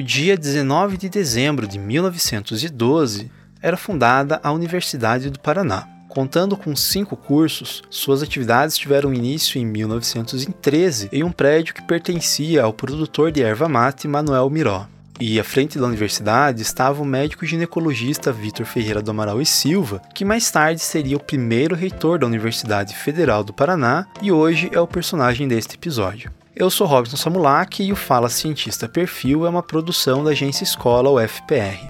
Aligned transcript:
No 0.00 0.06
dia 0.06 0.34
19 0.34 0.96
de 0.96 1.10
dezembro 1.10 1.68
de 1.68 1.78
1912, 1.78 3.30
era 3.60 3.76
fundada 3.76 4.40
a 4.42 4.50
Universidade 4.50 5.28
do 5.28 5.38
Paraná. 5.38 5.86
Contando 6.08 6.56
com 6.56 6.74
cinco 6.74 7.14
cursos, 7.14 7.82
suas 7.90 8.22
atividades 8.22 8.78
tiveram 8.78 9.12
início 9.12 9.60
em 9.60 9.66
1913 9.66 11.10
em 11.12 11.22
um 11.22 11.30
prédio 11.30 11.74
que 11.74 11.82
pertencia 11.82 12.62
ao 12.62 12.72
produtor 12.72 13.30
de 13.30 13.42
erva 13.42 13.68
mate 13.68 14.08
Manuel 14.08 14.48
Miró. 14.48 14.86
E 15.20 15.38
à 15.38 15.44
frente 15.44 15.78
da 15.78 15.86
universidade 15.86 16.62
estava 16.62 17.02
o 17.02 17.04
médico 17.04 17.44
ginecologista 17.44 18.32
Vitor 18.32 18.64
Ferreira 18.64 19.02
do 19.02 19.10
Amaral 19.10 19.42
e 19.42 19.44
Silva, 19.44 20.00
que 20.14 20.24
mais 20.24 20.50
tarde 20.50 20.80
seria 20.80 21.18
o 21.18 21.22
primeiro 21.22 21.76
reitor 21.76 22.18
da 22.18 22.26
Universidade 22.26 22.96
Federal 22.96 23.44
do 23.44 23.52
Paraná 23.52 24.06
e 24.22 24.32
hoje 24.32 24.70
é 24.72 24.80
o 24.80 24.86
personagem 24.86 25.46
deste 25.46 25.74
episódio. 25.74 26.32
Eu 26.60 26.68
sou 26.68 26.86
Robson 26.86 27.16
Samulak 27.16 27.82
e 27.82 27.90
o 27.90 27.96
Fala 27.96 28.28
Cientista 28.28 28.86
Perfil 28.86 29.46
é 29.46 29.48
uma 29.48 29.62
produção 29.62 30.22
da 30.22 30.32
agência 30.32 30.62
Escola 30.62 31.08
UFPR. 31.10 31.88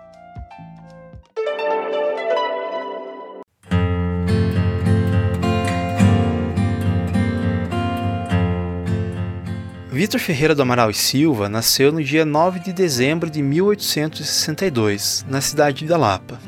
Vitor 9.91 10.21
Ferreira 10.21 10.55
do 10.55 10.63
Amaral 10.63 10.91
e 10.91 10.95
Silva 10.95 11.49
nasceu 11.49 11.91
no 11.91 12.05
dia 12.05 12.25
9 12.25 12.61
de 12.61 12.73
dezembro 12.73 13.29
de 13.29 13.43
1862, 13.43 15.27
na 15.29 15.41
cidade 15.41 15.85
de 15.85 15.93
Lapa. 15.93 16.39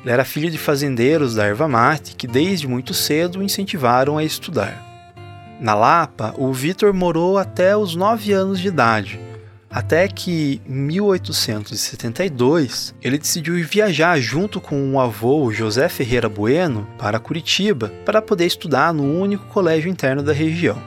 Ele 0.00 0.10
era 0.10 0.24
filho 0.24 0.50
de 0.50 0.56
fazendeiros 0.56 1.34
da 1.34 1.44
erva 1.44 1.68
mate 1.68 2.16
que 2.16 2.26
desde 2.26 2.66
muito 2.66 2.94
cedo 2.94 3.40
o 3.40 3.42
incentivaram 3.42 4.16
a 4.16 4.24
estudar. 4.24 4.87
Na 5.60 5.74
Lapa, 5.74 6.32
o 6.38 6.52
Vitor 6.52 6.94
morou 6.94 7.36
até 7.36 7.76
os 7.76 7.96
9 7.96 8.32
anos 8.32 8.60
de 8.60 8.68
idade, 8.68 9.18
até 9.68 10.06
que 10.06 10.62
em 10.64 10.72
1872 10.72 12.94
ele 13.02 13.18
decidiu 13.18 13.56
viajar 13.66 14.20
junto 14.20 14.60
com 14.60 14.94
o 14.94 15.00
avô 15.00 15.52
José 15.52 15.88
Ferreira 15.88 16.28
Bueno 16.28 16.86
para 16.96 17.18
Curitiba 17.18 17.92
para 18.04 18.22
poder 18.22 18.46
estudar 18.46 18.94
no 18.94 19.02
único 19.02 19.46
colégio 19.46 19.90
interno 19.90 20.22
da 20.22 20.32
região. 20.32 20.80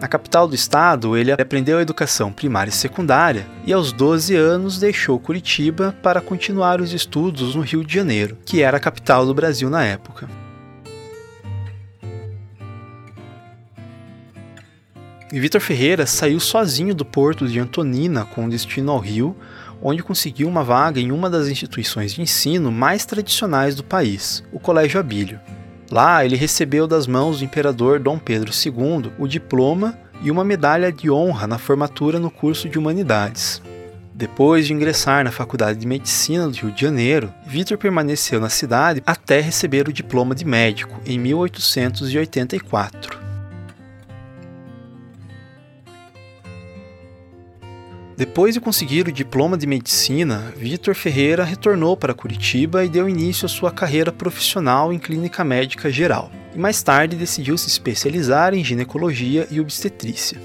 Na 0.00 0.06
capital 0.06 0.46
do 0.46 0.54
estado, 0.54 1.16
ele 1.16 1.32
aprendeu 1.32 1.78
a 1.78 1.82
educação 1.82 2.30
primária 2.30 2.70
e 2.70 2.72
secundária 2.72 3.44
e 3.64 3.72
aos 3.72 3.90
12 3.90 4.36
anos 4.36 4.78
deixou 4.78 5.18
Curitiba 5.18 5.96
para 6.00 6.20
continuar 6.20 6.80
os 6.80 6.92
estudos 6.92 7.56
no 7.56 7.62
Rio 7.62 7.82
de 7.82 7.94
Janeiro, 7.94 8.38
que 8.44 8.62
era 8.62 8.76
a 8.76 8.80
capital 8.80 9.26
do 9.26 9.34
Brasil 9.34 9.68
na 9.68 9.84
época. 9.84 10.45
Vitor 15.32 15.60
Ferreira 15.60 16.06
saiu 16.06 16.38
sozinho 16.38 16.94
do 16.94 17.04
porto 17.04 17.48
de 17.48 17.58
Antonina 17.58 18.24
com 18.24 18.48
destino 18.48 18.92
ao 18.92 19.00
Rio, 19.00 19.36
onde 19.82 20.02
conseguiu 20.02 20.48
uma 20.48 20.62
vaga 20.62 21.00
em 21.00 21.10
uma 21.10 21.28
das 21.28 21.48
instituições 21.48 22.14
de 22.14 22.22
ensino 22.22 22.70
mais 22.70 23.04
tradicionais 23.04 23.74
do 23.74 23.82
país, 23.82 24.44
o 24.52 24.60
Colégio 24.60 25.00
Abílio. 25.00 25.40
Lá, 25.90 26.24
ele 26.24 26.36
recebeu 26.36 26.86
das 26.86 27.08
mãos 27.08 27.38
do 27.38 27.44
imperador 27.44 27.98
Dom 27.98 28.18
Pedro 28.18 28.52
II 28.52 29.12
o 29.18 29.26
diploma 29.26 29.98
e 30.22 30.30
uma 30.30 30.44
medalha 30.44 30.92
de 30.92 31.10
honra 31.10 31.46
na 31.46 31.58
formatura 31.58 32.20
no 32.20 32.30
curso 32.30 32.68
de 32.68 32.78
Humanidades. 32.78 33.60
Depois 34.14 34.66
de 34.66 34.72
ingressar 34.72 35.24
na 35.24 35.32
Faculdade 35.32 35.78
de 35.78 35.86
Medicina 35.86 36.48
do 36.48 36.56
Rio 36.56 36.72
de 36.72 36.80
Janeiro, 36.80 37.30
Vitor 37.46 37.76
permaneceu 37.76 38.40
na 38.40 38.48
cidade 38.48 39.02
até 39.04 39.40
receber 39.40 39.88
o 39.88 39.92
diploma 39.92 40.34
de 40.34 40.44
médico 40.44 40.98
em 41.04 41.18
1884. 41.18 43.25
Depois 48.16 48.54
de 48.54 48.60
conseguir 48.60 49.06
o 49.06 49.12
diploma 49.12 49.58
de 49.58 49.66
medicina, 49.66 50.50
Vitor 50.56 50.94
Ferreira 50.94 51.44
retornou 51.44 51.94
para 51.98 52.14
Curitiba 52.14 52.82
e 52.82 52.88
deu 52.88 53.06
início 53.06 53.44
à 53.44 53.48
sua 53.48 53.70
carreira 53.70 54.10
profissional 54.10 54.90
em 54.90 54.98
clínica 54.98 55.44
médica 55.44 55.90
geral. 55.90 56.30
E 56.54 56.58
mais 56.58 56.82
tarde 56.82 57.14
decidiu 57.14 57.58
se 57.58 57.68
especializar 57.68 58.54
em 58.54 58.64
ginecologia 58.64 59.46
e 59.50 59.60
obstetrícia. 59.60 60.40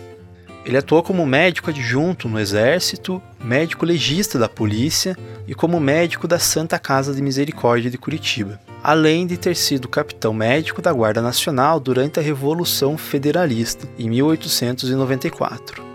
Ele 0.65 0.75
atuou 0.75 1.01
como 1.01 1.25
médico 1.25 1.69
adjunto 1.69 2.27
no 2.27 2.37
Exército, 2.37 3.21
médico 3.41 3.85
legista 3.85 4.37
da 4.37 4.49
polícia 4.49 5.17
e 5.47 5.55
como 5.55 5.79
médico 5.79 6.27
da 6.27 6.37
Santa 6.37 6.77
Casa 6.77 7.15
de 7.15 7.21
Misericórdia 7.21 7.89
de 7.89 7.97
Curitiba, 7.97 8.59
além 8.83 9.25
de 9.25 9.37
ter 9.37 9.55
sido 9.55 9.87
capitão 9.87 10.33
médico 10.33 10.81
da 10.81 10.91
Guarda 10.91 11.21
Nacional 11.21 11.79
durante 11.79 12.19
a 12.19 12.23
Revolução 12.23 12.97
Federalista, 12.97 13.87
em 13.97 14.09
1894. 14.09 15.90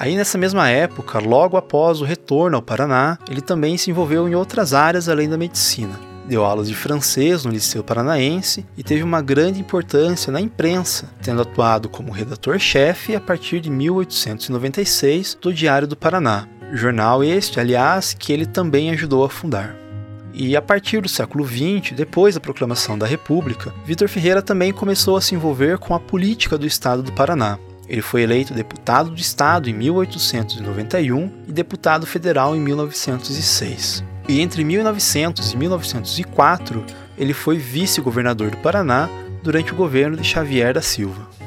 Aí 0.00 0.16
nessa 0.16 0.38
mesma 0.38 0.66
época, 0.70 1.18
logo 1.18 1.58
após 1.58 2.00
o 2.00 2.06
retorno 2.06 2.56
ao 2.56 2.62
Paraná, 2.62 3.18
ele 3.28 3.42
também 3.42 3.76
se 3.76 3.90
envolveu 3.90 4.26
em 4.26 4.34
outras 4.34 4.72
áreas 4.72 5.10
além 5.10 5.28
da 5.28 5.36
medicina. 5.36 6.00
Deu 6.26 6.42
aulas 6.42 6.68
de 6.68 6.74
francês 6.74 7.44
no 7.44 7.52
Liceu 7.52 7.84
Paranaense 7.84 8.64
e 8.78 8.82
teve 8.82 9.02
uma 9.02 9.20
grande 9.20 9.60
importância 9.60 10.32
na 10.32 10.40
imprensa, 10.40 11.10
tendo 11.20 11.42
atuado 11.42 11.90
como 11.90 12.12
redator-chefe 12.12 13.14
a 13.14 13.20
partir 13.20 13.60
de 13.60 13.68
1896 13.68 15.36
do 15.38 15.52
Diário 15.52 15.86
do 15.86 15.98
Paraná, 15.98 16.48
jornal 16.72 17.22
este, 17.22 17.60
aliás, 17.60 18.14
que 18.14 18.32
ele 18.32 18.46
também 18.46 18.90
ajudou 18.92 19.22
a 19.22 19.28
fundar. 19.28 19.76
E 20.32 20.56
a 20.56 20.62
partir 20.62 21.02
do 21.02 21.10
século 21.10 21.46
XX, 21.46 21.92
depois 21.94 22.36
da 22.36 22.40
proclamação 22.40 22.96
da 22.96 23.04
República, 23.04 23.74
Vitor 23.84 24.08
Ferreira 24.08 24.40
também 24.40 24.72
começou 24.72 25.14
a 25.14 25.20
se 25.20 25.34
envolver 25.34 25.76
com 25.76 25.94
a 25.94 26.00
política 26.00 26.56
do 26.56 26.66
estado 26.66 27.02
do 27.02 27.12
Paraná. 27.12 27.58
Ele 27.90 28.00
foi 28.00 28.22
eleito 28.22 28.54
deputado 28.54 29.10
de 29.10 29.20
Estado 29.20 29.68
em 29.68 29.72
1891 29.72 31.28
e 31.48 31.52
deputado 31.52 32.06
federal 32.06 32.54
em 32.54 32.60
1906. 32.60 34.04
E 34.28 34.40
entre 34.40 34.62
1900 34.62 35.52
e 35.52 35.56
1904, 35.56 36.84
ele 37.18 37.34
foi 37.34 37.58
vice-governador 37.58 38.52
do 38.52 38.58
Paraná 38.58 39.08
durante 39.42 39.72
o 39.72 39.76
governo 39.76 40.16
de 40.16 40.22
Xavier 40.22 40.72
da 40.72 40.80
Silva. 40.80 41.39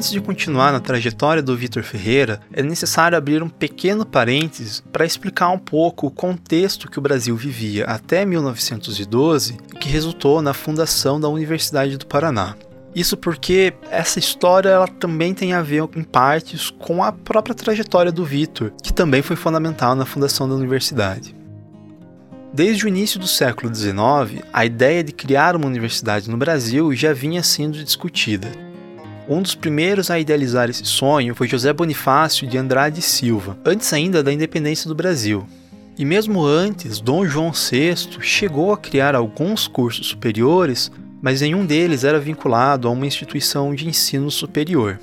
Antes 0.00 0.12
de 0.12 0.20
continuar 0.22 0.72
na 0.72 0.80
trajetória 0.80 1.42
do 1.42 1.54
Vitor 1.54 1.82
Ferreira, 1.82 2.40
é 2.54 2.62
necessário 2.62 3.18
abrir 3.18 3.42
um 3.42 3.50
pequeno 3.50 4.06
parênteses 4.06 4.82
para 4.90 5.04
explicar 5.04 5.50
um 5.50 5.58
pouco 5.58 6.06
o 6.06 6.10
contexto 6.10 6.90
que 6.90 6.98
o 6.98 7.02
Brasil 7.02 7.36
vivia 7.36 7.84
até 7.84 8.24
1912, 8.24 9.58
que 9.78 9.90
resultou 9.90 10.40
na 10.40 10.54
fundação 10.54 11.20
da 11.20 11.28
Universidade 11.28 11.98
do 11.98 12.06
Paraná. 12.06 12.56
Isso 12.94 13.14
porque 13.14 13.74
essa 13.90 14.18
história 14.18 14.70
ela 14.70 14.88
também 14.88 15.34
tem 15.34 15.52
a 15.52 15.60
ver 15.60 15.86
em 15.94 16.02
partes 16.02 16.70
com 16.70 17.04
a 17.04 17.12
própria 17.12 17.54
trajetória 17.54 18.10
do 18.10 18.24
Vitor, 18.24 18.72
que 18.82 18.94
também 18.94 19.20
foi 19.20 19.36
fundamental 19.36 19.94
na 19.94 20.06
fundação 20.06 20.48
da 20.48 20.54
universidade. 20.54 21.36
Desde 22.54 22.86
o 22.86 22.88
início 22.88 23.20
do 23.20 23.28
século 23.28 23.70
XIX, 23.74 24.42
a 24.50 24.64
ideia 24.64 25.04
de 25.04 25.12
criar 25.12 25.54
uma 25.54 25.66
universidade 25.66 26.30
no 26.30 26.38
Brasil 26.38 26.90
já 26.94 27.12
vinha 27.12 27.42
sendo 27.42 27.84
discutida. 27.84 28.69
Um 29.30 29.40
dos 29.40 29.54
primeiros 29.54 30.10
a 30.10 30.18
idealizar 30.18 30.68
esse 30.68 30.84
sonho 30.84 31.36
foi 31.36 31.46
José 31.46 31.72
Bonifácio 31.72 32.48
de 32.48 32.58
Andrade 32.58 33.00
Silva, 33.00 33.56
antes 33.64 33.92
ainda 33.92 34.24
da 34.24 34.32
independência 34.32 34.88
do 34.88 34.94
Brasil. 34.94 35.46
E 35.96 36.04
mesmo 36.04 36.44
antes, 36.44 37.00
Dom 37.00 37.24
João 37.24 37.52
VI 37.52 37.94
chegou 38.20 38.72
a 38.72 38.76
criar 38.76 39.14
alguns 39.14 39.68
cursos 39.68 40.08
superiores, 40.08 40.90
mas 41.22 41.42
nenhum 41.42 41.64
deles 41.64 42.02
era 42.02 42.18
vinculado 42.18 42.88
a 42.88 42.90
uma 42.90 43.06
instituição 43.06 43.72
de 43.72 43.86
ensino 43.86 44.32
superior. 44.32 44.98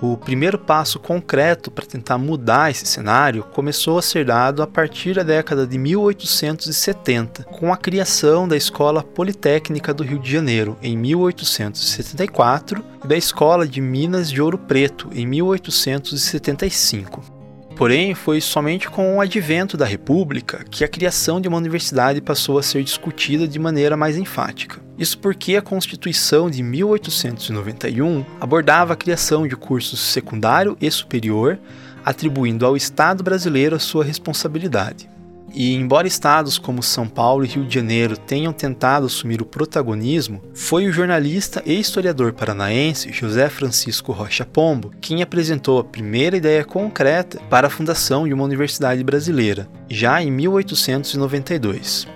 O 0.00 0.16
primeiro 0.16 0.58
passo 0.58 0.98
concreto 0.98 1.70
para 1.70 1.86
tentar 1.86 2.18
mudar 2.18 2.70
esse 2.70 2.86
cenário 2.86 3.44
começou 3.44 3.98
a 3.98 4.02
ser 4.02 4.26
dado 4.26 4.62
a 4.62 4.66
partir 4.66 5.14
da 5.14 5.22
década 5.22 5.66
de 5.66 5.78
1870, 5.78 7.44
com 7.44 7.72
a 7.72 7.76
criação 7.76 8.46
da 8.46 8.56
Escola 8.56 9.02
Politécnica 9.02 9.94
do 9.94 10.02
Rio 10.02 10.18
de 10.18 10.30
Janeiro 10.30 10.76
em 10.82 10.96
1874 10.96 12.84
e 13.04 13.08
da 13.08 13.16
Escola 13.16 13.66
de 13.66 13.80
Minas 13.80 14.30
de 14.30 14.42
Ouro 14.42 14.58
Preto 14.58 15.08
em 15.12 15.26
1875. 15.26 17.33
Porém, 17.76 18.14
foi 18.14 18.40
somente 18.40 18.88
com 18.88 19.16
o 19.16 19.20
advento 19.20 19.76
da 19.76 19.84
República 19.84 20.64
que 20.70 20.84
a 20.84 20.88
criação 20.88 21.40
de 21.40 21.48
uma 21.48 21.56
universidade 21.56 22.20
passou 22.20 22.56
a 22.56 22.62
ser 22.62 22.84
discutida 22.84 23.48
de 23.48 23.58
maneira 23.58 23.96
mais 23.96 24.16
enfática. 24.16 24.80
Isso 24.96 25.18
porque 25.18 25.56
a 25.56 25.62
Constituição 25.62 26.48
de 26.48 26.62
1891 26.62 28.24
abordava 28.40 28.92
a 28.92 28.96
criação 28.96 29.46
de 29.46 29.56
cursos 29.56 29.98
secundário 29.98 30.76
e 30.80 30.88
superior, 30.88 31.58
atribuindo 32.04 32.64
ao 32.64 32.76
Estado 32.76 33.24
brasileiro 33.24 33.74
a 33.74 33.80
sua 33.80 34.04
responsabilidade. 34.04 35.13
E 35.56 35.72
embora 35.72 36.08
estados 36.08 36.58
como 36.58 36.82
São 36.82 37.06
Paulo 37.06 37.44
e 37.44 37.48
Rio 37.48 37.64
de 37.64 37.72
Janeiro 37.72 38.16
tenham 38.16 38.52
tentado 38.52 39.06
assumir 39.06 39.40
o 39.40 39.46
protagonismo, 39.46 40.42
foi 40.52 40.88
o 40.88 40.92
jornalista 40.92 41.62
e 41.64 41.78
historiador 41.78 42.32
paranaense 42.32 43.12
José 43.12 43.48
Francisco 43.48 44.10
Rocha 44.10 44.44
Pombo 44.44 44.90
quem 45.00 45.22
apresentou 45.22 45.78
a 45.78 45.84
primeira 45.84 46.36
ideia 46.36 46.64
concreta 46.64 47.40
para 47.48 47.68
a 47.68 47.70
fundação 47.70 48.26
de 48.26 48.34
uma 48.34 48.42
universidade 48.42 49.04
brasileira, 49.04 49.68
já 49.88 50.20
em 50.20 50.28
1892. 50.28 52.08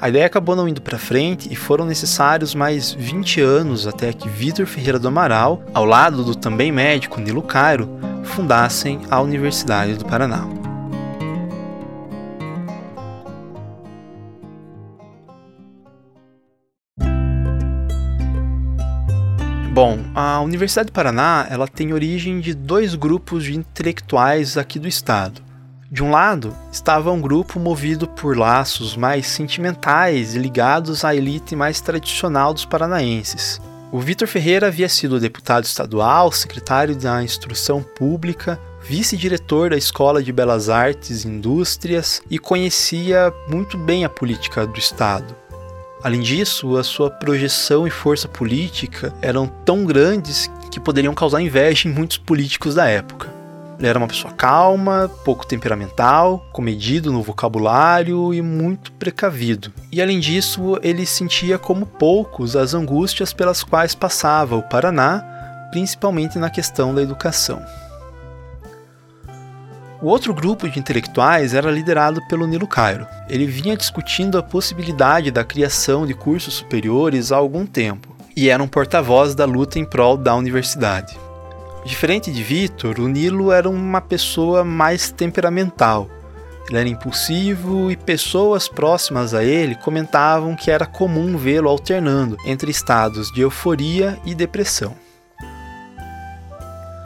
A 0.00 0.08
ideia 0.08 0.26
acabou 0.26 0.54
não 0.54 0.68
indo 0.68 0.82
para 0.82 0.98
frente 0.98 1.48
e 1.50 1.56
foram 1.56 1.84
necessários 1.84 2.54
mais 2.54 2.92
20 2.92 3.40
anos 3.40 3.88
até 3.88 4.12
que 4.12 4.28
Vitor 4.28 4.66
Ferreira 4.66 5.00
do 5.00 5.08
Amaral, 5.08 5.64
ao 5.74 5.84
lado 5.84 6.22
do 6.22 6.34
também 6.34 6.70
médico 6.70 7.20
Nilo 7.20 7.42
Cairo, 7.42 7.88
fundassem 8.22 9.00
a 9.10 9.20
Universidade 9.20 9.94
do 9.94 10.04
Paraná. 10.04 10.65
Bom, 19.76 19.98
a 20.14 20.40
Universidade 20.40 20.86
do 20.86 20.92
Paraná 20.92 21.46
ela 21.50 21.68
tem 21.68 21.92
origem 21.92 22.40
de 22.40 22.54
dois 22.54 22.94
grupos 22.94 23.44
de 23.44 23.54
intelectuais 23.54 24.56
aqui 24.56 24.78
do 24.78 24.88
estado. 24.88 25.42
De 25.92 26.02
um 26.02 26.10
lado, 26.10 26.56
estava 26.72 27.12
um 27.12 27.20
grupo 27.20 27.60
movido 27.60 28.08
por 28.08 28.38
laços 28.38 28.96
mais 28.96 29.26
sentimentais 29.26 30.34
e 30.34 30.38
ligados 30.38 31.04
à 31.04 31.14
elite 31.14 31.54
mais 31.54 31.78
tradicional 31.78 32.54
dos 32.54 32.64
paranaenses. 32.64 33.60
O 33.92 34.00
Vitor 34.00 34.26
Ferreira 34.26 34.68
havia 34.68 34.88
sido 34.88 35.20
deputado 35.20 35.64
estadual, 35.64 36.32
secretário 36.32 36.96
da 36.96 37.22
Instrução 37.22 37.82
Pública, 37.82 38.58
vice-diretor 38.82 39.68
da 39.68 39.76
Escola 39.76 40.22
de 40.22 40.32
Belas 40.32 40.70
Artes 40.70 41.26
e 41.26 41.28
Indústrias 41.28 42.22
e 42.30 42.38
conhecia 42.38 43.30
muito 43.46 43.76
bem 43.76 44.06
a 44.06 44.08
política 44.08 44.66
do 44.66 44.78
Estado. 44.78 45.36
Além 46.02 46.20
disso, 46.20 46.76
a 46.76 46.84
sua 46.84 47.10
projeção 47.10 47.86
e 47.86 47.90
força 47.90 48.28
política 48.28 49.12
eram 49.20 49.46
tão 49.46 49.84
grandes 49.84 50.50
que 50.70 50.78
poderiam 50.78 51.14
causar 51.14 51.40
inveja 51.40 51.88
em 51.88 51.92
muitos 51.92 52.18
políticos 52.18 52.74
da 52.74 52.86
época. 52.86 53.34
Ele 53.78 53.88
era 53.88 53.98
uma 53.98 54.08
pessoa 54.08 54.32
calma, 54.32 55.10
pouco 55.24 55.46
temperamental, 55.46 56.46
comedido 56.52 57.12
no 57.12 57.22
vocabulário 57.22 58.32
e 58.32 58.40
muito 58.40 58.90
precavido. 58.92 59.72
E 59.92 60.00
além 60.00 60.18
disso, 60.18 60.78
ele 60.82 61.04
sentia 61.04 61.58
como 61.58 61.84
poucos 61.84 62.56
as 62.56 62.72
angústias 62.72 63.32
pelas 63.32 63.62
quais 63.62 63.94
passava 63.94 64.56
o 64.56 64.62
Paraná, 64.62 65.22
principalmente 65.70 66.38
na 66.38 66.48
questão 66.48 66.94
da 66.94 67.02
educação. 67.02 67.62
O 70.02 70.08
outro 70.08 70.34
grupo 70.34 70.68
de 70.68 70.78
intelectuais 70.78 71.54
era 71.54 71.70
liderado 71.70 72.20
pelo 72.28 72.46
Nilo 72.46 72.66
Cairo. 72.66 73.06
Ele 73.30 73.46
vinha 73.46 73.74
discutindo 73.74 74.36
a 74.36 74.42
possibilidade 74.42 75.30
da 75.30 75.42
criação 75.42 76.06
de 76.06 76.12
cursos 76.12 76.54
superiores 76.54 77.32
há 77.32 77.36
algum 77.36 77.64
tempo 77.64 78.14
e 78.36 78.50
era 78.50 78.62
um 78.62 78.68
porta-voz 78.68 79.34
da 79.34 79.46
luta 79.46 79.78
em 79.78 79.86
prol 79.86 80.18
da 80.18 80.34
universidade. 80.34 81.18
Diferente 81.86 82.30
de 82.30 82.42
Vitor, 82.42 83.00
o 83.00 83.08
Nilo 83.08 83.50
era 83.50 83.70
uma 83.70 84.02
pessoa 84.02 84.62
mais 84.62 85.10
temperamental. 85.10 86.10
Ele 86.68 86.78
era 86.78 86.88
impulsivo 86.88 87.90
e 87.90 87.96
pessoas 87.96 88.68
próximas 88.68 89.32
a 89.32 89.42
ele 89.42 89.76
comentavam 89.76 90.54
que 90.54 90.70
era 90.70 90.84
comum 90.84 91.38
vê-lo 91.38 91.70
alternando 91.70 92.36
entre 92.44 92.70
estados 92.70 93.32
de 93.32 93.40
euforia 93.40 94.18
e 94.26 94.34
depressão 94.34 95.05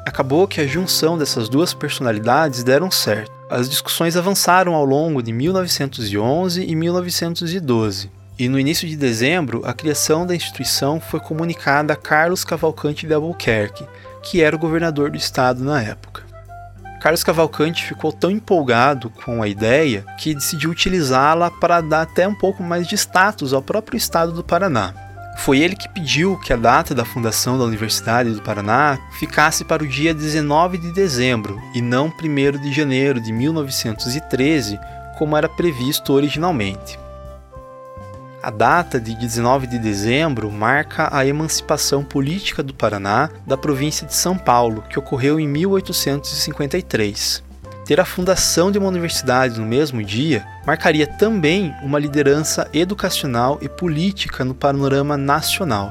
acabou 0.06 0.46
que 0.46 0.60
a 0.60 0.66
junção 0.66 1.16
dessas 1.16 1.48
duas 1.48 1.74
personalidades 1.74 2.62
deram 2.62 2.90
certo. 2.90 3.32
As 3.50 3.68
discussões 3.68 4.16
avançaram 4.16 4.74
ao 4.74 4.84
longo 4.84 5.22
de 5.22 5.32
1911 5.32 6.64
e 6.64 6.76
1912. 6.76 8.10
E 8.38 8.48
no 8.48 8.58
início 8.58 8.88
de 8.88 8.96
dezembro, 8.96 9.62
a 9.64 9.72
criação 9.72 10.26
da 10.26 10.34
instituição 10.34 11.00
foi 11.00 11.20
comunicada 11.20 11.92
a 11.92 11.96
Carlos 11.96 12.44
Cavalcante 12.44 13.06
de 13.06 13.12
Albuquerque, 13.12 13.86
que 14.22 14.40
era 14.40 14.56
o 14.56 14.58
governador 14.58 15.10
do 15.10 15.16
estado 15.16 15.62
na 15.62 15.82
época. 15.82 16.22
Carlos 17.00 17.24
Cavalcante 17.24 17.84
ficou 17.84 18.12
tão 18.12 18.30
empolgado 18.30 19.10
com 19.10 19.42
a 19.42 19.48
ideia 19.48 20.04
que 20.18 20.34
decidiu 20.34 20.70
utilizá-la 20.70 21.50
para 21.50 21.80
dar 21.80 22.02
até 22.02 22.28
um 22.28 22.34
pouco 22.34 22.62
mais 22.62 22.86
de 22.86 22.94
status 22.94 23.52
ao 23.52 23.62
próprio 23.62 23.96
estado 23.96 24.32
do 24.32 24.44
Paraná. 24.44 25.09
Foi 25.40 25.58
ele 25.58 25.74
que 25.74 25.88
pediu 25.88 26.36
que 26.36 26.52
a 26.52 26.56
data 26.56 26.94
da 26.94 27.02
fundação 27.02 27.58
da 27.58 27.64
Universidade 27.64 28.30
do 28.30 28.42
Paraná 28.42 28.98
ficasse 29.18 29.64
para 29.64 29.82
o 29.82 29.88
dia 29.88 30.12
19 30.12 30.76
de 30.76 30.92
dezembro 30.92 31.58
e 31.74 31.80
não 31.80 32.08
1 32.08 32.60
de 32.60 32.70
janeiro 32.70 33.18
de 33.18 33.32
1913, 33.32 34.78
como 35.16 35.34
era 35.34 35.48
previsto 35.48 36.12
originalmente. 36.12 36.98
A 38.42 38.50
data 38.50 39.00
de 39.00 39.14
19 39.14 39.66
de 39.66 39.78
dezembro 39.78 40.50
marca 40.50 41.08
a 41.10 41.24
emancipação 41.24 42.04
política 42.04 42.62
do 42.62 42.74
Paraná 42.74 43.30
da 43.46 43.56
província 43.56 44.06
de 44.06 44.14
São 44.14 44.36
Paulo, 44.36 44.84
que 44.90 44.98
ocorreu 44.98 45.40
em 45.40 45.48
1853 45.48 47.48
ter 47.90 47.98
a 47.98 48.04
fundação 48.04 48.70
de 48.70 48.78
uma 48.78 48.86
universidade 48.86 49.58
no 49.58 49.66
mesmo 49.66 50.00
dia 50.00 50.46
marcaria 50.64 51.08
também 51.08 51.74
uma 51.82 51.98
liderança 51.98 52.70
educacional 52.72 53.58
e 53.60 53.68
política 53.68 54.44
no 54.44 54.54
panorama 54.54 55.16
nacional. 55.16 55.90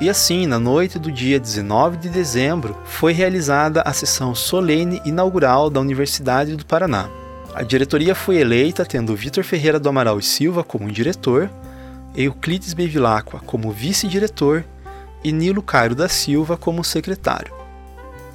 E 0.00 0.08
assim, 0.08 0.46
na 0.46 0.60
noite 0.60 0.96
do 0.96 1.10
dia 1.10 1.40
19 1.40 1.96
de 1.96 2.08
dezembro, 2.08 2.78
foi 2.84 3.12
realizada 3.12 3.82
a 3.82 3.92
sessão 3.92 4.32
solene 4.32 5.02
inaugural 5.04 5.68
da 5.68 5.80
Universidade 5.80 6.54
do 6.54 6.64
Paraná. 6.64 7.08
A 7.52 7.64
diretoria 7.64 8.14
foi 8.14 8.36
eleita 8.36 8.86
tendo 8.86 9.16
Vitor 9.16 9.42
Ferreira 9.42 9.80
do 9.80 9.88
Amaral 9.88 10.20
e 10.20 10.22
Silva 10.22 10.62
como 10.62 10.88
diretor, 10.88 11.50
Euclides 12.14 12.74
Bevilacqua 12.74 13.40
como 13.44 13.72
vice-diretor 13.72 14.64
e 15.24 15.32
Nilo 15.32 15.64
Cairo 15.64 15.96
da 15.96 16.08
Silva 16.08 16.56
como 16.56 16.84
secretário. 16.84 17.59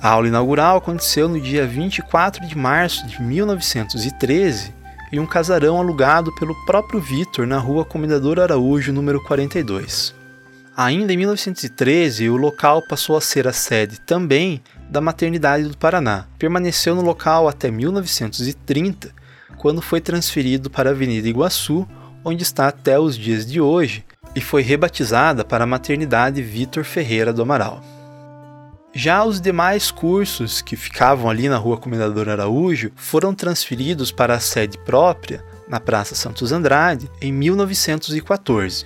A 0.06 0.10
aula 0.10 0.28
inaugural 0.28 0.78
aconteceu 0.78 1.28
no 1.28 1.42
dia 1.42 1.66
24 1.66 2.48
de 2.48 2.56
março 2.56 3.08
de 3.08 3.20
1913 3.20 4.72
em 5.12 5.20
um 5.20 5.26
casarão 5.26 5.80
alugado 5.80 6.32
pelo 6.36 6.54
próprio 6.64 7.00
Vitor 7.00 7.48
na 7.48 7.58
rua 7.58 7.84
Comendador 7.84 8.40
Araújo, 8.40 8.94
número 8.94 9.20
42. 9.24 10.14
Ainda 10.78 11.12
em 11.12 11.18
1913, 11.18 12.30
o 12.30 12.38
local 12.38 12.84
passou 12.88 13.18
a 13.18 13.22
ser 13.22 13.48
a 13.48 13.52
sede 13.52 14.00
também 14.00 14.62
da 14.88 15.02
Maternidade 15.02 15.64
do 15.64 15.76
Paraná. 15.76 16.28
Permaneceu 16.38 16.94
no 16.94 17.02
local 17.02 17.48
até 17.48 17.72
1930, 17.72 19.12
quando 19.58 19.82
foi 19.82 20.00
transferido 20.00 20.70
para 20.70 20.92
a 20.92 20.94
Avenida 20.94 21.28
Iguaçu, 21.28 21.84
onde 22.24 22.44
está 22.44 22.68
até 22.68 23.00
os 23.00 23.18
dias 23.18 23.44
de 23.44 23.60
hoje, 23.60 24.06
e 24.36 24.40
foi 24.40 24.62
rebatizada 24.62 25.44
para 25.44 25.64
a 25.64 25.68
Maternidade 25.68 26.44
Vitor 26.44 26.84
Ferreira 26.84 27.34
do 27.34 27.42
Amaral. 27.42 27.95
Já 28.98 29.26
os 29.26 29.42
demais 29.42 29.92
cursos 29.92 30.62
que 30.62 30.78
ficavam 30.78 31.30
ali 31.30 31.50
na 31.50 31.58
Rua 31.58 31.76
Comendador 31.76 32.30
Araújo 32.30 32.94
foram 32.96 33.36
transferidos 33.36 34.10
para 34.10 34.36
a 34.36 34.40
sede 34.40 34.78
própria, 34.78 35.44
na 35.68 35.82
Praça 35.82 36.16
Santos 36.16 36.54
Andrade, 36.54 37.12
em 37.20 37.30
1914. 37.30 38.86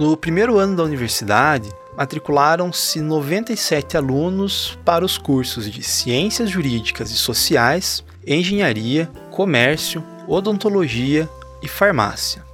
No 0.00 0.16
primeiro 0.16 0.56
ano 0.56 0.74
da 0.74 0.84
universidade, 0.84 1.68
matricularam-se 1.98 3.02
97 3.02 3.94
alunos 3.98 4.78
para 4.82 5.04
os 5.04 5.18
cursos 5.18 5.70
de 5.70 5.82
Ciências 5.82 6.48
Jurídicas 6.48 7.10
e 7.10 7.16
Sociais, 7.18 8.02
Engenharia, 8.26 9.10
Comércio, 9.30 10.02
Odontologia 10.26 11.28
e 11.62 11.68
Farmácia 11.68 12.51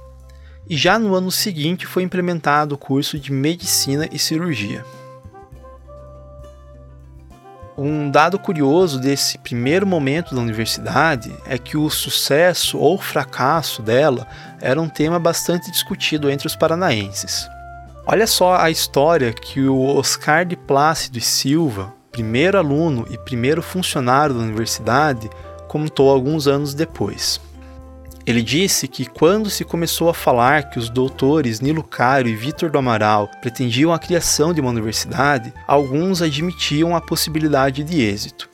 e 0.67 0.77
já 0.77 0.97
no 0.97 1.15
ano 1.15 1.31
seguinte 1.31 1.85
foi 1.85 2.03
implementado 2.03 2.75
o 2.75 2.77
curso 2.77 3.19
de 3.19 3.31
Medicina 3.31 4.07
e 4.11 4.19
Cirurgia. 4.19 4.85
Um 7.81 8.11
dado 8.11 8.37
curioso 8.37 8.99
desse 8.99 9.37
primeiro 9.37 9.87
momento 9.87 10.35
da 10.35 10.41
universidade 10.41 11.33
é 11.45 11.57
que 11.57 11.77
o 11.77 11.89
sucesso 11.89 12.77
ou 12.77 12.97
fracasso 12.97 13.81
dela 13.81 14.27
era 14.59 14.81
um 14.81 14.89
tema 14.89 15.17
bastante 15.17 15.71
discutido 15.71 16.29
entre 16.29 16.45
os 16.45 16.57
paranaenses. 16.57 17.47
Olha 18.05 18.27
só 18.27 18.57
a 18.57 18.69
história 18.69 19.31
que 19.31 19.61
o 19.61 19.95
Oscar 19.95 20.45
de 20.45 20.57
Plácido 20.57 21.19
e 21.19 21.21
Silva, 21.21 21.93
primeiro 22.11 22.57
aluno 22.57 23.07
e 23.09 23.17
primeiro 23.17 23.61
funcionário 23.61 24.35
da 24.35 24.41
universidade, 24.41 25.29
contou 25.69 26.09
alguns 26.09 26.47
anos 26.47 26.73
depois. 26.73 27.39
Ele 28.29 28.43
disse 28.43 28.87
que 28.87 29.07
quando 29.07 29.49
se 29.49 29.65
começou 29.65 30.07
a 30.07 30.13
falar 30.13 30.69
que 30.69 30.77
os 30.77 30.87
doutores 30.87 31.59
Nilo 31.59 31.83
Caro 31.83 32.27
e 32.27 32.35
Vitor 32.35 32.69
do 32.69 32.77
Amaral 32.77 33.27
pretendiam 33.41 33.91
a 33.91 33.97
criação 33.97 34.53
de 34.53 34.61
uma 34.61 34.69
universidade, 34.69 35.51
alguns 35.65 36.21
admitiam 36.21 36.95
a 36.95 37.01
possibilidade 37.01 37.83
de 37.83 37.99
êxito. 37.99 38.47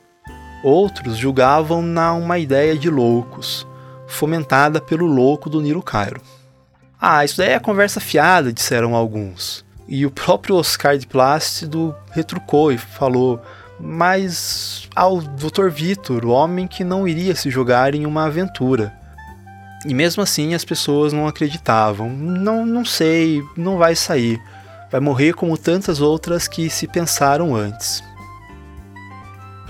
Outros 0.64 1.18
julgavam-na 1.18 2.14
uma 2.14 2.38
ideia 2.38 2.74
de 2.74 2.88
loucos, 2.88 3.66
fomentada 4.06 4.80
pelo 4.80 5.04
louco 5.04 5.50
do 5.50 5.60
Nilo 5.60 5.82
Cairo. 5.82 6.22
Ah, 6.98 7.22
isso 7.22 7.36
daí 7.36 7.50
é 7.50 7.60
conversa 7.60 8.00
fiada, 8.00 8.54
disseram 8.54 8.94
alguns. 8.94 9.62
E 9.86 10.06
o 10.06 10.10
próprio 10.10 10.56
Oscar 10.56 10.96
de 10.96 11.06
Plácido 11.06 11.94
retrucou 12.12 12.72
e 12.72 12.78
falou: 12.78 13.42
mas 13.78 14.88
ao 14.96 15.20
Dr. 15.20 15.68
Vitor, 15.68 16.24
o 16.24 16.30
homem 16.30 16.66
que 16.66 16.82
não 16.82 17.06
iria 17.06 17.36
se 17.36 17.50
jogar 17.50 17.94
em 17.94 18.06
uma 18.06 18.24
aventura. 18.24 19.04
E 19.84 19.92
mesmo 19.92 20.22
assim 20.22 20.54
as 20.54 20.64
pessoas 20.64 21.12
não 21.12 21.26
acreditavam. 21.26 22.08
Não, 22.10 22.64
não 22.64 22.84
sei, 22.84 23.42
não 23.56 23.76
vai 23.76 23.94
sair. 23.94 24.40
Vai 24.90 25.00
morrer 25.00 25.34
como 25.34 25.58
tantas 25.58 26.00
outras 26.00 26.48
que 26.48 26.70
se 26.70 26.86
pensaram 26.86 27.54
antes. 27.54 28.02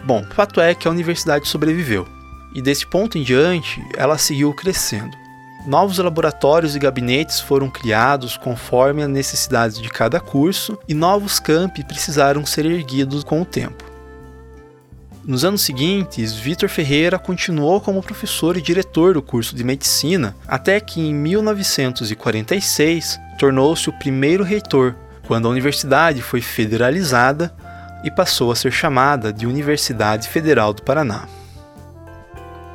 Bom, 0.05 0.25
fato 0.35 0.61
é 0.61 0.75
que 0.75 0.87
a 0.87 0.91
universidade 0.91 1.49
sobreviveu. 1.49 2.07
E 2.55 2.63
desse 2.63 2.87
ponto 2.87 3.19
em 3.19 3.23
diante, 3.23 3.85
ela 3.97 4.17
seguiu 4.17 4.55
crescendo. 4.55 5.17
Novos 5.67 5.99
laboratórios 5.99 6.77
e 6.77 6.79
gabinetes 6.79 7.41
foram 7.41 7.69
criados 7.69 8.37
conforme 8.37 9.03
as 9.03 9.09
necessidades 9.09 9.81
de 9.81 9.89
cada 9.89 10.21
curso 10.21 10.79
e 10.87 10.95
novos 10.95 11.41
campi 11.41 11.83
precisaram 11.83 12.47
ser 12.47 12.65
erguidos 12.67 13.25
com 13.25 13.43
o 13.43 13.45
tempo. 13.45 13.96
Nos 15.27 15.45
anos 15.45 15.63
seguintes, 15.63 16.35
Vitor 16.35 16.69
Ferreira 16.69 17.19
continuou 17.19 17.81
como 17.81 18.01
professor 18.01 18.57
e 18.57 18.63
diretor 18.63 19.15
do 19.15 19.21
curso 19.21 19.57
de 19.57 19.65
medicina, 19.65 20.37
até 20.47 20.79
que 20.79 21.01
em 21.01 21.13
1946 21.13 23.19
tornou-se 23.37 23.89
o 23.89 23.93
primeiro 23.93 24.45
reitor, 24.45 24.95
quando 25.27 25.49
a 25.49 25.51
universidade 25.51 26.23
foi 26.23 26.41
federalizada 26.41 27.53
e 28.05 28.11
passou 28.11 28.53
a 28.53 28.55
ser 28.55 28.71
chamada 28.71 29.33
de 29.33 29.49
Universidade 29.49 30.29
Federal 30.29 30.73
do 30.73 30.85
Paraná. 30.85 31.27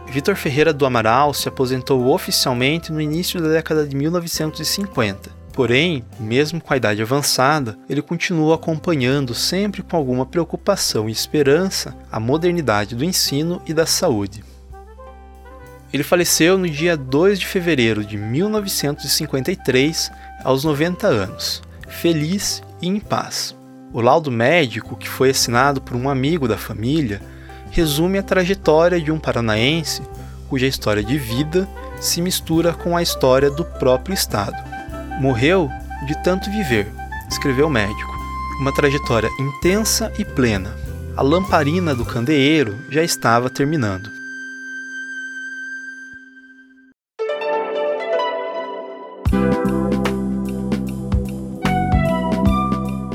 Vitor 0.09 0.35
Ferreira 0.35 0.73
do 0.73 0.85
Amaral 0.85 1.33
se 1.33 1.47
aposentou 1.47 2.13
oficialmente 2.13 2.91
no 2.91 2.99
início 2.99 3.41
da 3.41 3.47
década 3.47 3.87
de 3.87 3.95
1950. 3.95 5.40
Porém, 5.53 6.03
mesmo 6.19 6.61
com 6.61 6.73
a 6.73 6.77
idade 6.77 7.01
avançada, 7.01 7.77
ele 7.89 8.01
continua 8.01 8.55
acompanhando 8.55 9.33
sempre 9.33 9.81
com 9.81 9.97
alguma 9.97 10.25
preocupação 10.25 11.09
e 11.09 11.11
esperança 11.11 11.95
a 12.11 12.19
modernidade 12.19 12.95
do 12.95 13.03
ensino 13.03 13.61
e 13.67 13.73
da 13.73 13.85
saúde. 13.85 14.43
Ele 15.91 16.03
faleceu 16.03 16.57
no 16.57 16.69
dia 16.69 16.95
2 16.95 17.39
de 17.39 17.45
fevereiro 17.45 18.05
de 18.05 18.17
1953, 18.17 20.09
aos 20.43 20.63
90 20.63 21.05
anos, 21.07 21.61
feliz 21.87 22.63
e 22.81 22.87
em 22.87 22.97
paz. 22.99 23.53
O 23.91 23.99
laudo 23.99 24.31
médico, 24.31 24.95
que 24.95 25.09
foi 25.09 25.31
assinado 25.31 25.81
por 25.81 25.97
um 25.97 26.09
amigo 26.09 26.47
da 26.47 26.57
família, 26.57 27.21
resume 27.71 28.17
a 28.17 28.23
trajetória 28.23 29.01
de 29.01 29.11
um 29.11 29.19
paranaense 29.19 30.01
cuja 30.51 30.67
história 30.67 31.01
de 31.01 31.17
vida 31.17 31.67
se 31.99 32.21
mistura 32.21 32.73
com 32.73 32.97
a 32.97 33.01
história 33.01 33.49
do 33.49 33.63
próprio 33.63 34.13
estado. 34.13 34.70
Morreu 35.19 35.69
de 36.07 36.15
tanto 36.23 36.49
viver, 36.49 36.91
escreveu 37.29 37.67
o 37.67 37.69
médico. 37.69 38.11
Uma 38.59 38.73
trajetória 38.73 39.29
intensa 39.39 40.11
e 40.17 40.25
plena. 40.25 40.75
A 41.17 41.21
lamparina 41.21 41.93
do 41.93 42.05
candeeiro 42.05 42.77
já 42.89 43.03
estava 43.03 43.49
terminando. 43.49 44.09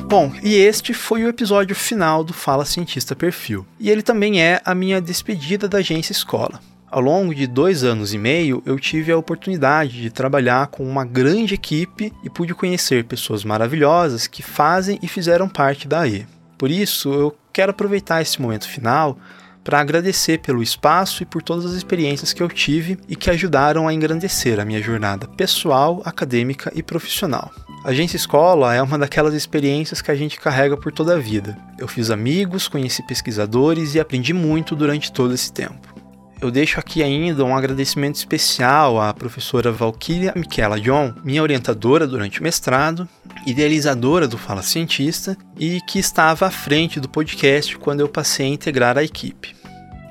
Bom, 0.09 0.33
e 0.43 0.55
este 0.55 0.95
foi 0.95 1.25
o 1.25 1.29
episódio 1.29 1.75
final 1.75 2.23
do 2.23 2.33
Fala 2.33 2.65
Cientista 2.65 3.15
Perfil. 3.15 3.67
E 3.79 3.91
ele 3.91 4.03
também 4.03 4.41
é 4.41 4.61
a 4.65 4.75
minha 4.75 5.01
despedida 5.01 5.69
da 5.69 5.79
agência 5.79 6.13
escola. 6.13 6.61
Ao 6.97 7.03
longo 7.03 7.35
de 7.35 7.47
dois 7.47 7.85
anos 7.85 8.15
e 8.15 8.19
meio, 8.19 8.63
eu 8.65 8.81
tive 8.81 9.13
a 9.13 9.19
oportunidade 9.19 10.01
de 10.01 10.09
trabalhar 10.09 10.69
com 10.69 10.83
uma 10.83 11.05
grande 11.05 11.53
equipe 11.53 12.11
e 12.25 12.31
pude 12.31 12.55
conhecer 12.55 13.05
pessoas 13.05 13.45
maravilhosas 13.45 14.27
que 14.27 14.43
fazem 14.43 14.99
e 15.03 15.07
fizeram 15.07 15.47
parte 15.47 15.87
da 15.87 16.01
AE. 16.01 16.27
Por 16.57 16.71
isso, 16.71 17.13
eu 17.13 17.37
quero 17.53 17.73
aproveitar 17.73 18.23
esse 18.23 18.41
momento 18.41 18.67
final 18.67 19.19
para 19.63 19.79
agradecer 19.79 20.39
pelo 20.39 20.63
espaço 20.63 21.23
e 21.23 21.27
por 21.27 21.43
todas 21.43 21.67
as 21.67 21.75
experiências 21.75 22.33
que 22.33 22.43
eu 22.43 22.49
tive 22.49 22.97
e 23.07 23.15
que 23.15 23.29
ajudaram 23.29 23.87
a 23.87 23.93
engrandecer 23.93 24.59
a 24.59 24.65
minha 24.65 24.81
jornada 24.81 25.29
pessoal, 25.29 26.01
acadêmica 26.03 26.73
e 26.75 26.83
profissional. 26.83 27.53
A 27.85 27.91
agência 27.91 28.17
escola 28.17 28.75
é 28.75 28.81
uma 28.81 28.97
daquelas 28.97 29.35
experiências 29.35 30.01
que 30.01 30.11
a 30.11 30.15
gente 30.15 30.41
carrega 30.41 30.79
por 30.79 30.91
toda 30.91 31.15
a 31.15 31.19
vida. 31.19 31.59
Eu 31.79 31.89
fiz 31.89 32.11
amigos, 32.11 32.69
conheci 32.69 33.07
pesquisadores 33.07 33.95
e 33.95 34.01
aprendi 34.01 34.33
muito 34.33 34.75
durante 34.75 35.13
todo 35.13 35.35
esse 35.35 35.53
tempo. 35.53 35.96
Eu 36.41 36.51
deixo 36.51 36.79
aqui 36.79 37.03
ainda 37.03 37.45
um 37.45 37.57
agradecimento 37.57 38.17
especial 38.17 39.01
à 39.01 39.13
professora 39.15 39.73
Valkyria 39.73 40.35
Michela 40.37 40.79
John, 40.79 41.15
minha 41.25 41.43
orientadora 41.43 42.07
durante 42.07 42.41
o 42.41 42.43
mestrado, 42.43 43.09
idealizadora 43.47 44.29
do 44.29 44.37
Fala 44.37 44.63
Cientista 44.63 45.37
e 45.59 45.81
que 45.89 45.99
estava 45.99 46.47
à 46.47 46.51
frente 46.51 47.01
do 47.01 47.09
podcast 47.09 47.79
quando 47.79 48.01
eu 48.01 48.09
passei 48.09 48.47
a 48.47 48.51
integrar 48.51 48.99
a 48.99 49.03
equipe. 49.03 49.57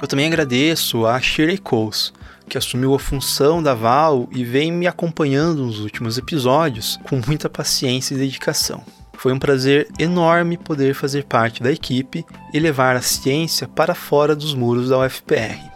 Eu 0.02 0.08
também 0.08 0.26
agradeço 0.26 1.06
a 1.06 1.22
Shirley 1.22 1.60
Coles, 1.60 2.12
que 2.50 2.58
assumiu 2.58 2.96
a 2.96 3.00
função 3.00 3.62
da 3.62 3.76
Val 3.76 4.28
e 4.32 4.44
vem 4.44 4.72
me 4.72 4.88
acompanhando 4.88 5.64
nos 5.64 5.80
últimos 5.80 6.18
episódios 6.18 7.00
com 7.08 7.22
muita 7.26 7.50
paciência 7.50 8.16
e 8.16 8.18
dedicação. 8.18 8.84
Foi 9.14 9.32
um 9.32 9.40
prazer 9.40 9.88
enorme 10.00 10.58
poder 10.58 10.96
fazer 10.96 11.24
parte 11.26 11.62
da 11.62 11.72
equipe 11.72 12.26
e 12.52 12.60
levar 12.60 12.96
a 12.96 13.02
ciência 13.02 13.68
para 13.68 13.96
fora 13.96 14.36
dos 14.36 14.54
muros 14.56 14.90
da 14.90 15.00
UFPR. 15.00 15.75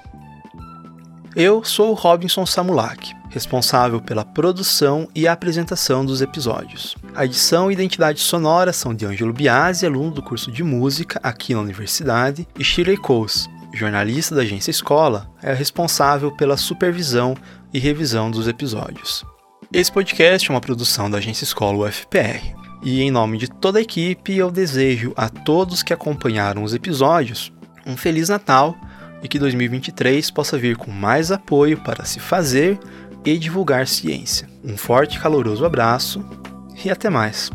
Eu 1.36 1.64
sou 1.64 1.92
o 1.92 1.94
Robinson 1.94 2.44
Samulak, 2.44 3.14
responsável 3.30 4.02
pela 4.02 4.26
produção 4.26 5.08
e 5.14 5.28
apresentação 5.28 6.04
dos 6.04 6.22
episódios. 6.22 6.96
A 7.16 7.24
edição 7.24 7.70
e 7.70 7.74
identidade 7.74 8.20
sonora 8.20 8.74
são 8.74 8.96
de 8.96 9.06
Ângelo 9.06 9.32
Biasi, 9.32 9.86
aluno 9.86 10.10
do 10.10 10.24
curso 10.24 10.52
de 10.52 10.64
música 10.64 11.20
aqui 11.22 11.54
na 11.54 11.62
universidade, 11.62 12.48
e 12.58 12.64
Shirley 12.64 12.98
Coles, 12.98 13.48
jornalista 13.74 14.34
da 14.34 14.42
agência 14.42 14.72
Escola, 14.72 15.30
é 15.44 15.54
responsável 15.54 16.36
pela 16.36 16.58
supervisão 16.58 17.36
e 17.72 17.78
revisão 17.78 18.32
dos 18.32 18.48
episódios. 18.48 19.24
Esse 19.72 19.92
podcast 19.92 20.50
é 20.50 20.54
uma 20.54 20.62
produção 20.62 21.12
da 21.12 21.20
agência 21.20 21.44
Escola 21.44 21.88
UFPR. 21.88 22.58
E 22.82 23.02
em 23.02 23.12
nome 23.12 23.38
de 23.38 23.48
toda 23.48 23.78
a 23.78 23.82
equipe, 23.82 24.36
eu 24.36 24.50
desejo 24.50 25.14
a 25.16 25.30
todos 25.30 25.84
que 25.84 25.94
acompanharam 25.94 26.64
os 26.64 26.74
episódios 26.74 27.52
um 27.86 27.96
Feliz 27.96 28.30
Natal 28.30 28.76
e 29.24 29.28
que 29.28 29.40
2023 29.40 30.30
possa 30.32 30.58
vir 30.58 30.78
com 30.78 30.92
mais 30.92 31.32
apoio 31.32 31.78
para 31.84 32.06
se 32.06 32.20
fazer 32.20 32.80
e 33.26 33.38
divulgar 33.38 33.88
ciência. 33.88 34.50
Um 34.64 34.78
forte 34.78 35.18
e 35.18 35.20
caloroso 35.20 35.66
abraço 35.66 36.24
e 36.84 36.90
até 36.90 37.10
mais! 37.10 37.52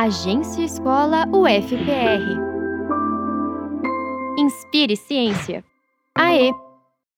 Agência 0.00 0.62
Escola 0.62 1.26
UFPR. 1.32 2.38
Inspire 4.38 4.96
Ciência. 4.96 5.64
Aê! 6.24 6.50